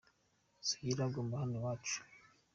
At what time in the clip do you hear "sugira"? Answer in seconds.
0.67-1.03